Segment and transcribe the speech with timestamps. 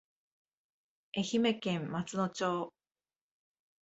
[1.13, 2.73] 愛媛県松野町